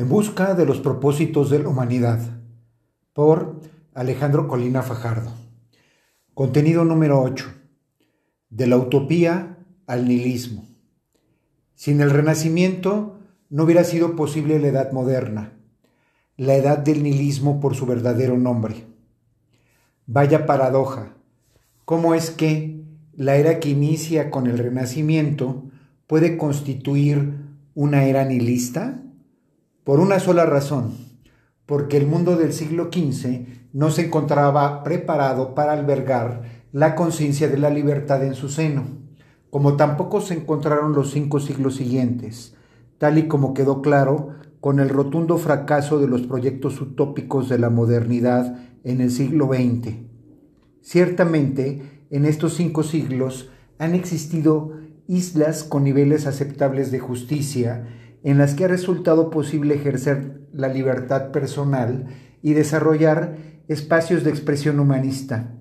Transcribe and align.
En 0.00 0.08
busca 0.08 0.54
de 0.54 0.64
los 0.64 0.80
propósitos 0.80 1.50
de 1.50 1.58
la 1.58 1.68
humanidad, 1.68 2.20
por 3.12 3.60
Alejandro 3.92 4.48
Colina 4.48 4.80
Fajardo. 4.80 5.30
Contenido 6.32 6.86
número 6.86 7.20
8. 7.20 7.44
De 8.48 8.66
la 8.66 8.78
utopía 8.78 9.58
al 9.86 10.08
nihilismo. 10.08 10.64
Sin 11.74 12.00
el 12.00 12.08
Renacimiento 12.08 13.18
no 13.50 13.64
hubiera 13.64 13.84
sido 13.84 14.16
posible 14.16 14.58
la 14.58 14.68
Edad 14.68 14.90
Moderna, 14.92 15.52
la 16.38 16.54
Edad 16.54 16.78
del 16.78 17.02
nihilismo 17.02 17.60
por 17.60 17.74
su 17.74 17.84
verdadero 17.84 18.38
nombre. 18.38 18.86
Vaya 20.06 20.46
paradoja, 20.46 21.12
¿cómo 21.84 22.14
es 22.14 22.30
que 22.30 22.86
la 23.12 23.36
era 23.36 23.60
que 23.60 23.68
inicia 23.68 24.30
con 24.30 24.46
el 24.46 24.56
Renacimiento 24.56 25.64
puede 26.06 26.38
constituir 26.38 27.34
una 27.74 28.04
era 28.04 28.24
nihilista? 28.24 29.02
Por 29.84 29.98
una 29.98 30.20
sola 30.20 30.44
razón, 30.44 30.92
porque 31.64 31.96
el 31.96 32.06
mundo 32.06 32.36
del 32.36 32.52
siglo 32.52 32.90
XV 32.92 33.46
no 33.72 33.90
se 33.90 34.06
encontraba 34.06 34.82
preparado 34.82 35.54
para 35.54 35.72
albergar 35.72 36.42
la 36.70 36.94
conciencia 36.94 37.48
de 37.48 37.56
la 37.56 37.70
libertad 37.70 38.22
en 38.22 38.34
su 38.34 38.50
seno, 38.50 38.84
como 39.48 39.76
tampoco 39.76 40.20
se 40.20 40.34
encontraron 40.34 40.92
los 40.92 41.12
cinco 41.12 41.40
siglos 41.40 41.76
siguientes, 41.76 42.54
tal 42.98 43.16
y 43.16 43.26
como 43.26 43.54
quedó 43.54 43.80
claro 43.80 44.34
con 44.60 44.80
el 44.80 44.90
rotundo 44.90 45.38
fracaso 45.38 45.98
de 45.98 46.08
los 46.08 46.22
proyectos 46.22 46.78
utópicos 46.82 47.48
de 47.48 47.58
la 47.58 47.70
modernidad 47.70 48.58
en 48.84 49.00
el 49.00 49.10
siglo 49.10 49.46
XX. 49.46 49.94
Ciertamente, 50.82 52.04
en 52.10 52.26
estos 52.26 52.52
cinco 52.52 52.82
siglos 52.82 53.48
han 53.78 53.94
existido 53.94 54.72
islas 55.06 55.64
con 55.64 55.84
niveles 55.84 56.26
aceptables 56.26 56.90
de 56.90 56.98
justicia 56.98 57.86
en 58.22 58.38
las 58.38 58.54
que 58.54 58.64
ha 58.64 58.68
resultado 58.68 59.30
posible 59.30 59.74
ejercer 59.74 60.40
la 60.52 60.68
libertad 60.68 61.30
personal 61.30 62.06
y 62.42 62.52
desarrollar 62.52 63.36
espacios 63.68 64.24
de 64.24 64.30
expresión 64.30 64.80
humanista. 64.80 65.54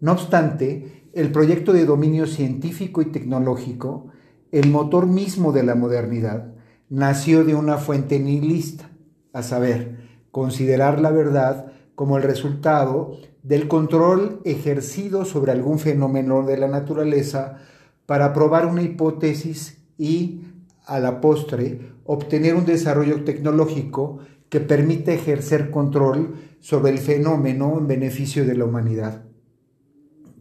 No 0.00 0.12
obstante, 0.12 1.08
el 1.12 1.32
proyecto 1.32 1.72
de 1.72 1.84
dominio 1.84 2.26
científico 2.26 3.02
y 3.02 3.06
tecnológico, 3.06 4.08
el 4.52 4.70
motor 4.70 5.06
mismo 5.06 5.52
de 5.52 5.62
la 5.62 5.74
modernidad, 5.74 6.54
nació 6.88 7.44
de 7.44 7.54
una 7.54 7.76
fuente 7.76 8.18
nihilista, 8.18 8.90
a 9.32 9.42
saber, 9.42 10.08
considerar 10.30 11.00
la 11.00 11.10
verdad 11.10 11.72
como 11.94 12.16
el 12.16 12.22
resultado 12.22 13.18
del 13.42 13.68
control 13.68 14.40
ejercido 14.44 15.24
sobre 15.24 15.52
algún 15.52 15.78
fenómeno 15.78 16.44
de 16.44 16.56
la 16.56 16.68
naturaleza 16.68 17.58
para 18.06 18.32
probar 18.32 18.66
una 18.66 18.82
hipótesis 18.82 19.82
y 19.98 20.42
a 20.88 20.98
la 20.98 21.20
postre 21.20 21.92
obtener 22.04 22.54
un 22.54 22.64
desarrollo 22.64 23.22
tecnológico 23.22 24.18
que 24.48 24.60
permite 24.60 25.14
ejercer 25.14 25.70
control 25.70 26.34
sobre 26.60 26.90
el 26.90 26.98
fenómeno 26.98 27.76
en 27.78 27.86
beneficio 27.86 28.46
de 28.46 28.56
la 28.56 28.64
humanidad. 28.64 29.24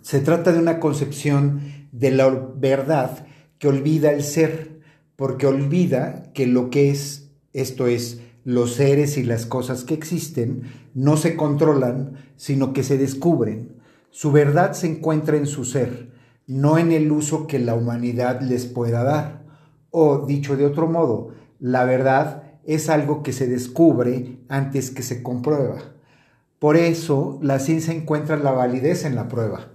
Se 0.01 0.21
trata 0.21 0.53
de 0.53 0.59
una 0.59 0.79
concepción 0.79 1.59
de 1.91 2.11
la 2.11 2.29
verdad 2.29 3.27
que 3.59 3.67
olvida 3.67 4.11
el 4.11 4.23
ser, 4.23 4.79
porque 5.17 5.47
olvida 5.47 6.31
que 6.33 6.47
lo 6.47 6.69
que 6.69 6.89
es, 6.91 7.31
esto 7.51 7.87
es, 7.87 8.21
los 8.45 8.75
seres 8.75 9.17
y 9.17 9.23
las 9.23 9.45
cosas 9.45 9.83
que 9.83 9.93
existen, 9.93 10.63
no 10.93 11.17
se 11.17 11.35
controlan, 11.35 12.13
sino 12.37 12.71
que 12.71 12.83
se 12.83 12.97
descubren. 12.97 13.75
Su 14.09 14.31
verdad 14.31 14.71
se 14.71 14.87
encuentra 14.87 15.35
en 15.35 15.47
su 15.47 15.65
ser, 15.65 16.13
no 16.47 16.77
en 16.77 16.93
el 16.93 17.11
uso 17.11 17.45
que 17.45 17.59
la 17.59 17.75
humanidad 17.75 18.41
les 18.41 18.65
pueda 18.65 19.03
dar. 19.03 19.36
O, 19.99 20.27
dicho 20.27 20.55
de 20.55 20.63
otro 20.63 20.85
modo, 20.85 21.29
la 21.59 21.83
verdad 21.83 22.43
es 22.65 22.87
algo 22.87 23.23
que 23.23 23.33
se 23.33 23.47
descubre 23.47 24.37
antes 24.47 24.91
que 24.91 25.01
se 25.01 25.23
comprueba. 25.23 25.79
Por 26.59 26.77
eso 26.77 27.39
la 27.41 27.57
ciencia 27.57 27.95
encuentra 27.95 28.37
la 28.37 28.51
validez 28.51 29.05
en 29.05 29.15
la 29.15 29.27
prueba. 29.27 29.71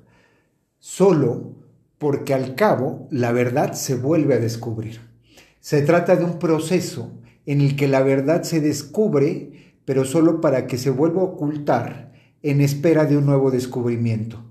Solo 0.78 1.56
porque 1.99 2.34
al 2.34 2.55
cabo 2.55 3.09
la 3.10 3.33
verdad 3.33 3.72
se 3.72 3.97
vuelve 3.97 4.34
a 4.34 4.38
descubrir. 4.38 5.00
Se 5.59 5.83
trata 5.83 6.15
de 6.15 6.25
un 6.25 6.39
proceso 6.39 7.10
en 7.44 7.60
el 7.60 7.75
que 7.75 7.89
la 7.89 8.04
verdad 8.04 8.44
se 8.44 8.60
descubre, 8.60 9.75
pero 9.84 10.04
solo 10.04 10.41
para 10.41 10.69
que 10.69 10.78
se 10.78 10.91
vuelva 10.91 11.22
a 11.22 11.25
ocultar 11.25 12.12
en 12.43 12.60
espera 12.60 13.06
de 13.06 13.16
un 13.16 13.27
nuevo 13.27 13.50
descubrimiento. 13.50 14.44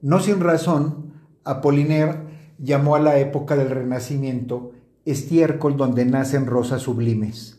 No 0.00 0.18
sin 0.18 0.40
razón, 0.40 1.12
Apollinaire 1.44 2.20
llamó 2.56 2.96
a 2.96 3.00
la 3.00 3.18
época 3.18 3.54
del 3.54 3.68
Renacimiento 3.68 4.72
estiércol 5.10 5.76
donde 5.76 6.04
nacen 6.04 6.46
rosas 6.46 6.82
sublimes. 6.82 7.58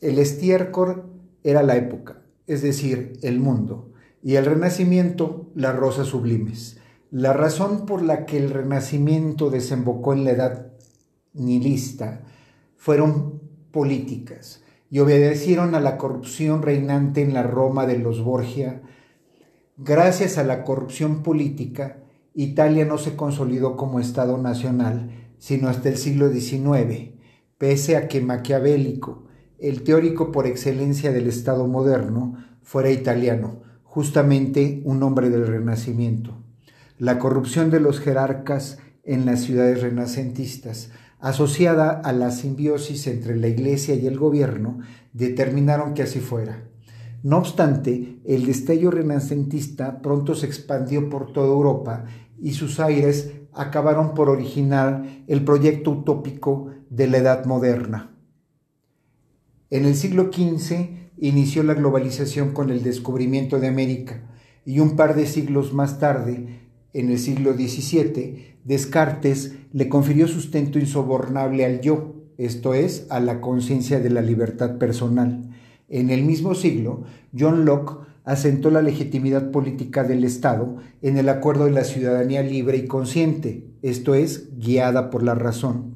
El 0.00 0.18
estiércol 0.18 1.04
era 1.42 1.62
la 1.62 1.76
época, 1.76 2.22
es 2.46 2.62
decir, 2.62 3.18
el 3.22 3.40
mundo, 3.40 3.92
y 4.22 4.36
el 4.36 4.44
Renacimiento 4.44 5.46
las 5.54 5.76
rosas 5.76 6.08
sublimes. 6.08 6.78
La 7.10 7.32
razón 7.32 7.86
por 7.86 8.02
la 8.02 8.26
que 8.26 8.36
el 8.36 8.50
Renacimiento 8.50 9.50
desembocó 9.50 10.12
en 10.12 10.24
la 10.24 10.32
edad 10.32 10.72
nihilista 11.32 12.20
fueron 12.76 13.40
políticas 13.70 14.62
y 14.90 15.00
obedecieron 15.00 15.74
a 15.74 15.80
la 15.80 15.96
corrupción 15.98 16.62
reinante 16.62 17.22
en 17.22 17.34
la 17.34 17.42
Roma 17.42 17.86
de 17.86 17.98
los 17.98 18.22
Borgia. 18.22 18.82
Gracias 19.76 20.38
a 20.38 20.44
la 20.44 20.64
corrupción 20.64 21.22
política, 21.22 21.98
Italia 22.34 22.84
no 22.84 22.98
se 22.98 23.16
consolidó 23.16 23.76
como 23.76 24.00
Estado 24.00 24.38
nacional, 24.38 25.10
sino 25.38 25.68
hasta 25.68 25.88
el 25.88 25.96
siglo 25.96 26.30
XIX, 26.30 27.12
pese 27.58 27.96
a 27.96 28.08
que 28.08 28.20
Maquiavélico, 28.20 29.26
el 29.58 29.82
teórico 29.82 30.30
por 30.30 30.46
excelencia 30.46 31.12
del 31.12 31.26
Estado 31.26 31.66
moderno, 31.66 32.36
fuera 32.62 32.90
italiano, 32.90 33.62
justamente 33.82 34.82
un 34.84 35.02
hombre 35.02 35.30
del 35.30 35.46
Renacimiento. 35.46 36.36
La 36.98 37.18
corrupción 37.18 37.70
de 37.70 37.80
los 37.80 38.00
jerarcas 38.00 38.78
en 39.04 39.24
las 39.24 39.40
ciudades 39.40 39.82
renacentistas, 39.82 40.90
asociada 41.18 41.90
a 41.90 42.12
la 42.12 42.30
simbiosis 42.30 43.06
entre 43.06 43.36
la 43.36 43.48
Iglesia 43.48 43.94
y 43.94 44.06
el 44.06 44.18
gobierno, 44.18 44.80
determinaron 45.12 45.94
que 45.94 46.02
así 46.02 46.20
fuera. 46.20 46.64
No 47.22 47.38
obstante, 47.38 48.20
el 48.24 48.46
destello 48.46 48.90
renacentista 48.92 50.00
pronto 50.00 50.34
se 50.36 50.46
expandió 50.46 51.08
por 51.08 51.32
toda 51.32 51.48
Europa 51.48 52.04
y 52.40 52.52
sus 52.52 52.78
aires 52.78 53.32
acabaron 53.58 54.14
por 54.14 54.30
originar 54.30 55.04
el 55.26 55.44
proyecto 55.44 55.90
utópico 55.90 56.70
de 56.90 57.08
la 57.08 57.18
Edad 57.18 57.44
Moderna. 57.44 58.14
En 59.70 59.84
el 59.84 59.96
siglo 59.96 60.30
XV 60.32 60.90
inició 61.18 61.62
la 61.64 61.74
globalización 61.74 62.52
con 62.52 62.70
el 62.70 62.82
descubrimiento 62.82 63.58
de 63.58 63.68
América 63.68 64.22
y 64.64 64.80
un 64.80 64.96
par 64.96 65.16
de 65.16 65.26
siglos 65.26 65.74
más 65.74 65.98
tarde, 65.98 66.60
en 66.92 67.10
el 67.10 67.18
siglo 67.18 67.52
XVII, 67.52 68.58
Descartes 68.64 69.56
le 69.72 69.88
confirió 69.88 70.28
sustento 70.28 70.78
insobornable 70.78 71.64
al 71.64 71.80
yo, 71.80 72.14
esto 72.38 72.74
es, 72.74 73.06
a 73.10 73.18
la 73.18 73.40
conciencia 73.40 73.98
de 73.98 74.10
la 74.10 74.22
libertad 74.22 74.78
personal. 74.78 75.50
En 75.88 76.10
el 76.10 76.22
mismo 76.22 76.54
siglo, 76.54 77.04
John 77.36 77.64
Locke 77.64 78.06
asentó 78.28 78.70
la 78.70 78.82
legitimidad 78.82 79.50
política 79.50 80.04
del 80.04 80.22
Estado 80.22 80.76
en 81.00 81.16
el 81.16 81.30
acuerdo 81.30 81.64
de 81.64 81.70
la 81.70 81.84
ciudadanía 81.84 82.42
libre 82.42 82.76
y 82.76 82.86
consciente, 82.86 83.70
esto 83.80 84.14
es, 84.14 84.50
guiada 84.58 85.08
por 85.08 85.22
la 85.22 85.34
razón. 85.34 85.94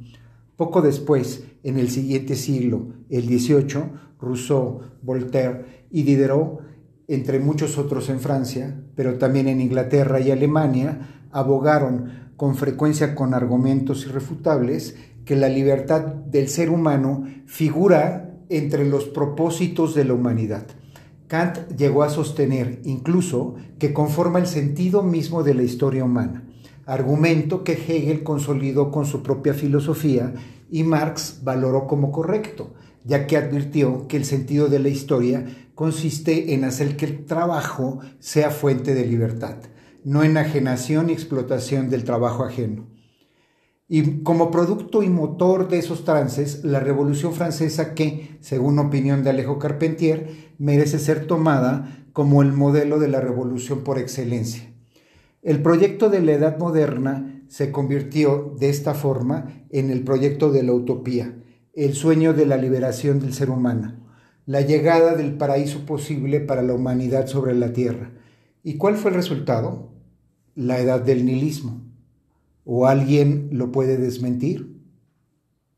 Poco 0.56 0.80
después, 0.80 1.44
en 1.62 1.78
el 1.78 1.90
siguiente 1.90 2.34
siglo, 2.34 2.86
el 3.10 3.24
XVIII, 3.24 3.82
Rousseau, 4.18 4.80
Voltaire 5.02 5.84
y 5.90 6.04
Diderot, 6.04 6.60
entre 7.06 7.38
muchos 7.38 7.76
otros 7.76 8.08
en 8.08 8.18
Francia, 8.18 8.80
pero 8.94 9.18
también 9.18 9.46
en 9.46 9.60
Inglaterra 9.60 10.18
y 10.18 10.30
Alemania, 10.30 11.26
abogaron 11.32 12.30
con 12.36 12.54
frecuencia 12.54 13.14
con 13.14 13.34
argumentos 13.34 14.06
irrefutables 14.06 14.96
que 15.26 15.36
la 15.36 15.50
libertad 15.50 16.00
del 16.00 16.48
ser 16.48 16.70
humano 16.70 17.26
figura 17.44 18.38
entre 18.48 18.88
los 18.88 19.04
propósitos 19.04 19.94
de 19.94 20.06
la 20.06 20.14
humanidad 20.14 20.66
Kant 21.32 21.78
llegó 21.78 22.02
a 22.02 22.10
sostener 22.10 22.82
incluso 22.84 23.54
que 23.78 23.94
conforma 23.94 24.38
el 24.38 24.46
sentido 24.46 25.02
mismo 25.02 25.42
de 25.42 25.54
la 25.54 25.62
historia 25.62 26.04
humana, 26.04 26.44
argumento 26.84 27.64
que 27.64 27.72
Hegel 27.72 28.22
consolidó 28.22 28.90
con 28.90 29.06
su 29.06 29.22
propia 29.22 29.54
filosofía 29.54 30.34
y 30.70 30.82
Marx 30.82 31.38
valoró 31.42 31.86
como 31.86 32.12
correcto, 32.12 32.74
ya 33.04 33.26
que 33.26 33.38
advirtió 33.38 34.06
que 34.08 34.18
el 34.18 34.26
sentido 34.26 34.68
de 34.68 34.78
la 34.78 34.90
historia 34.90 35.46
consiste 35.74 36.52
en 36.52 36.64
hacer 36.64 36.98
que 36.98 37.06
el 37.06 37.24
trabajo 37.24 38.00
sea 38.18 38.50
fuente 38.50 38.92
de 38.92 39.06
libertad, 39.06 39.56
no 40.04 40.24
enajenación 40.24 41.08
y 41.08 41.14
explotación 41.14 41.88
del 41.88 42.04
trabajo 42.04 42.44
ajeno. 42.44 42.91
Y 43.88 44.22
como 44.22 44.50
producto 44.50 45.02
y 45.02 45.10
motor 45.10 45.68
de 45.68 45.78
esos 45.78 46.04
trances, 46.04 46.64
la 46.64 46.80
Revolución 46.80 47.34
Francesa 47.34 47.94
que, 47.94 48.38
según 48.40 48.78
opinión 48.78 49.22
de 49.22 49.30
Alejo 49.30 49.58
Carpentier, 49.58 50.52
merece 50.58 50.98
ser 50.98 51.26
tomada 51.26 52.06
como 52.12 52.42
el 52.42 52.52
modelo 52.52 52.98
de 52.98 53.08
la 53.08 53.20
revolución 53.20 53.84
por 53.84 53.98
excelencia. 53.98 54.72
El 55.42 55.60
proyecto 55.60 56.08
de 56.08 56.22
la 56.22 56.32
Edad 56.32 56.58
Moderna 56.58 57.42
se 57.48 57.72
convirtió 57.72 58.54
de 58.58 58.70
esta 58.70 58.94
forma 58.94 59.66
en 59.70 59.90
el 59.90 60.04
proyecto 60.04 60.52
de 60.52 60.62
la 60.62 60.72
utopía, 60.72 61.36
el 61.74 61.94
sueño 61.94 62.32
de 62.32 62.46
la 62.46 62.56
liberación 62.56 63.18
del 63.18 63.34
ser 63.34 63.50
humano, 63.50 64.06
la 64.46 64.60
llegada 64.60 65.14
del 65.14 65.36
paraíso 65.36 65.84
posible 65.84 66.40
para 66.40 66.62
la 66.62 66.74
humanidad 66.74 67.26
sobre 67.26 67.54
la 67.54 67.72
tierra. 67.72 68.12
¿Y 68.62 68.76
cuál 68.76 68.96
fue 68.96 69.10
el 69.10 69.16
resultado? 69.16 69.90
La 70.54 70.78
edad 70.78 71.00
del 71.00 71.26
nihilismo. 71.26 71.91
¿O 72.64 72.86
alguien 72.86 73.48
lo 73.52 73.70
puede 73.72 73.96
desmentir? 73.98 74.81